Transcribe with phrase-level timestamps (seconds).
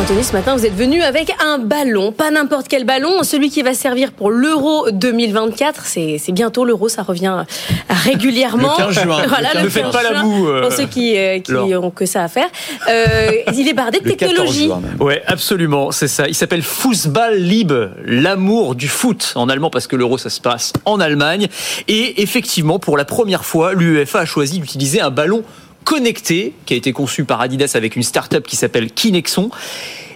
[0.00, 3.60] Anthony, ce matin, vous êtes venu avec un ballon, pas n'importe quel ballon, celui qui
[3.60, 5.84] va servir pour l'Euro 2024.
[5.84, 7.44] C'est bientôt l'Euro, ça revient
[7.90, 8.72] régulièrement.
[8.78, 9.22] Le 15 juin.
[9.28, 10.48] Voilà, ne le faites 15 pas la juin, moue.
[10.48, 12.48] euh, Pour ceux qui, euh, qui ont que ça à faire.
[12.88, 14.70] Euh, il est bardé de le 14 technologie.
[15.00, 16.26] Ouais, absolument, c'est ça.
[16.28, 20.72] Il s'appelle Fußball Liebe, l'amour du foot en allemand parce que l'euro ça se passe
[20.86, 21.48] en Allemagne.
[21.88, 25.42] Et effectivement, pour la première fois, l'UEFA a choisi d'utiliser un ballon
[25.90, 29.50] connecté qui a été conçu par Adidas avec une start-up qui s'appelle Kinexon.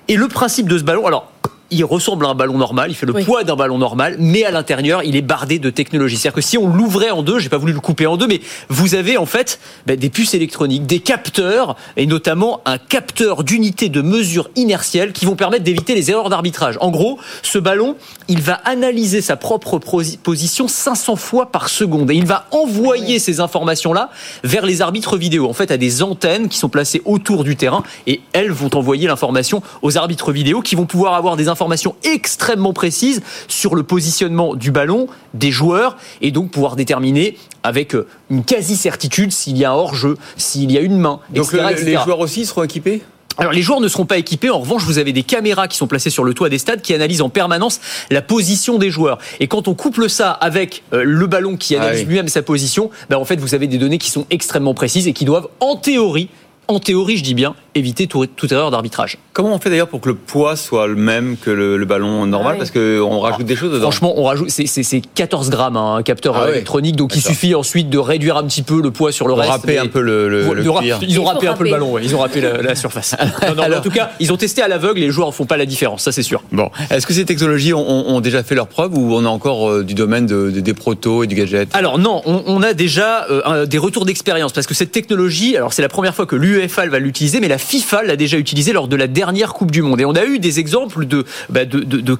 [0.07, 1.33] Et le principe de ce ballon, alors
[1.71, 3.25] il ressemble à un ballon normal, il fait le Oui.
[3.25, 6.17] poids d'un ballon normal, mais à l'intérieur, il est bardé de technologie.
[6.17, 8.41] C'est-à-dire que si on l'ouvrait en deux, j'ai pas voulu le couper en deux, mais
[8.69, 13.89] vous avez en fait ben, des puces électroniques, des capteurs, et notamment un capteur d'unité
[13.89, 16.77] de mesure inertielle qui vont permettre d'éviter les erreurs d'arbitrage.
[16.81, 17.97] En gros, ce ballon,
[18.29, 19.79] il va analyser sa propre
[20.23, 24.11] position 500 fois par seconde, et il va envoyer ces informations-là
[24.45, 27.83] vers les arbitres vidéo, en fait, à des antennes qui sont placées autour du terrain,
[28.07, 32.73] et elles vont envoyer l'information aux arbitres vidéo qui vont pouvoir avoir des informations extrêmement
[32.73, 38.45] précises sur le positionnement du ballon, des joueurs, et donc pouvoir déterminer avec euh, une
[38.45, 41.87] quasi-certitude s'il y a un hors-jeu, s'il y a une main, Donc etc., le- etc.
[41.87, 43.03] les joueurs aussi seront équipés?
[43.37, 44.51] Alors les joueurs ne seront pas équipés.
[44.51, 46.95] En revanche, vous avez des caméras qui sont placées sur le toit des stades qui
[46.95, 47.81] analysent en permanence
[48.11, 49.19] la position des joueurs.
[49.41, 52.09] Et quand on couple ça avec euh, le ballon qui analyse Ah oui.
[52.11, 55.13] lui-même sa position, ben en fait vous avez des données qui sont extrêmement précises et
[55.13, 56.29] qui doivent, en théorie,
[56.69, 59.19] en théorie, je dis bien, éviter tout- toute erreur d'arbitrage.
[59.33, 62.25] Comment on fait d'ailleurs pour que le poids soit le même que le, le ballon
[62.27, 62.59] normal Ah oui.
[62.59, 63.83] Parce qu'on rajoute des choses dedans?
[63.91, 66.53] Franchement, on rajoute, c'est- c'est c'est 14 grammes hein, un capteur Ah euh, ouais.
[66.53, 69.51] électronique, donc il suffit ensuite de réduire un petit peu le poids sur le reste.
[69.51, 70.99] râper un peu le, le, cuir.
[71.03, 72.03] Ils ont râpé un peu le ballon, ouais.
[72.05, 73.15] ils ont râpé la, la surface.
[73.49, 75.45] Non, non, mais en tout cas, ils ont testé à l'aveugle les joueurs ne font
[75.47, 76.43] pas la différence, ça c'est sûr.
[76.53, 79.27] Bon, est-ce que ces technologies ont, ont- ont déjà fait leur preuve ou on est
[79.27, 81.69] encore euh, du domaine de- de- des protos et du gadget?
[81.75, 85.57] Alors non, on, on a déjà euh, un- des retours d'expérience parce que cette technologie,
[85.57, 88.73] alors c'est la première fois que l'UEFA va l'utiliser, mais la FIFA l'a déjà utilisée
[88.73, 90.01] lors de la dernière Coupe du Monde.
[90.01, 91.61] Et on a eu des exemples de, bah,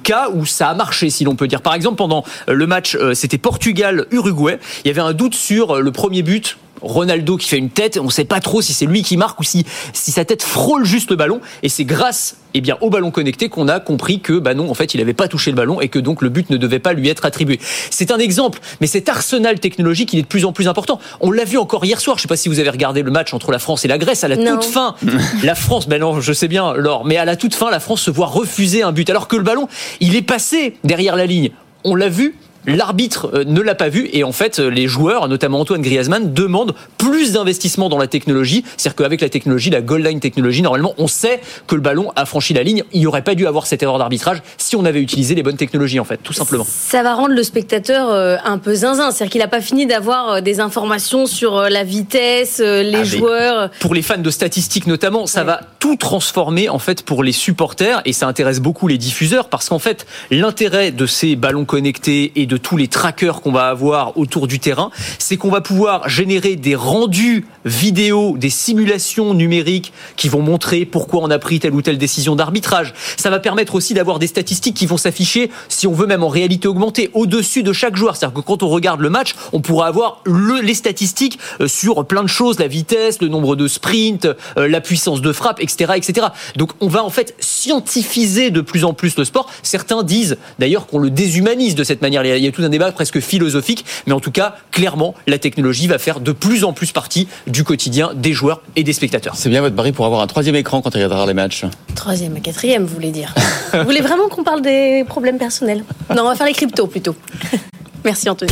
[0.03, 1.61] cas où ça a marché, si l'on peut dire.
[1.61, 5.79] Par exemple, pendant le match, euh, c'était Portugal-Uruguay, il y avait un doute sur euh,
[5.81, 6.57] le premier but.
[6.81, 9.39] Ronaldo qui fait une tête, on ne sait pas trop si c'est lui qui marque
[9.39, 11.41] ou si, si sa tête frôle juste le ballon.
[11.63, 14.73] Et c'est grâce eh bien, au ballon connecté qu'on a compris que bah non, en
[14.73, 16.93] fait, il n'avait pas touché le ballon et que donc le but ne devait pas
[16.93, 17.59] lui être attribué.
[17.89, 20.99] C'est un exemple, mais cet arsenal technologique, il est de plus en plus important.
[21.19, 22.17] On l'a vu encore hier soir.
[22.17, 23.97] Je ne sais pas si vous avez regardé le match entre la France et la
[23.97, 24.53] Grèce à la Non.
[24.55, 24.95] toute fin.
[25.43, 28.01] La France, ben non, je sais bien, Laure, mais à la toute fin, la France
[28.01, 29.67] se voit refuser un but alors que le ballon,
[29.99, 31.51] il est passé derrière la ligne.
[31.83, 32.35] On l'a vu.
[32.67, 36.33] L'arbitre euh, ne l'a pas vu et en fait euh, les joueurs, notamment Antoine Griezmann,
[36.33, 38.63] demandent plus d'investissement dans la technologie.
[38.77, 42.25] C'est-à-dire qu'avec la technologie, la goal line technologie, normalement on sait que le ballon a
[42.25, 42.83] franchi la ligne.
[42.93, 45.57] Il n'y aurait pas dû avoir cette erreur d'arbitrage si on avait utilisé les bonnes
[45.57, 46.65] technologies en fait, tout simplement.
[46.67, 49.11] Ça va rendre le spectateur euh, un peu zinzin.
[49.11, 53.69] C'est-à-dire qu'il n'a pas fini d'avoir des informations sur la vitesse, les Ah, joueurs.
[53.79, 55.45] pour les fans de statistiques notamment, ça Ouais.
[55.47, 59.69] va tout transformer en fait pour les supporters et ça intéresse beaucoup les diffuseurs parce
[59.69, 64.17] qu'en fait l'intérêt de ces ballons connectés et de tous les trackers qu'on va avoir
[64.17, 70.29] autour du terrain, c'est qu'on va pouvoir générer des rendus vidéo, des simulations numériques qui
[70.29, 72.93] vont montrer pourquoi on a pris telle ou telle décision d'arbitrage.
[73.17, 76.29] Ça va permettre aussi d'avoir des statistiques qui vont s'afficher, si on veut même en
[76.29, 78.15] réalité augmentée, au-dessus de chaque joueur.
[78.15, 82.05] C'est-à-dire que quand on regarde le match, on pourra avoir le- les statistiques euh, sur
[82.05, 84.25] plein de choses, la vitesse, le nombre de sprints,
[84.57, 86.27] euh, la puissance de frappe, etc., etc.
[86.55, 89.49] Donc on va en fait scientifiser de plus en plus le sport.
[89.63, 92.23] Certains disent d'ailleurs qu'on le déshumanise de cette manière.
[92.23, 95.87] Il y a- tout un débat presque philosophique, mais en tout cas, clairement, la technologie
[95.87, 99.33] va faire de plus en plus partie du quotidien des joueurs et des spectateurs.
[99.35, 101.65] C'est bien votre pari pour avoir un troisième écran quand il regardera les matchs.
[101.95, 103.33] Troisième et quatrième, vous voulez dire.
[103.73, 105.83] vous voulez vraiment qu'on parle des problèmes personnels?
[106.15, 107.15] Non, on va faire les cryptos plutôt.
[108.05, 108.51] Merci Anthony.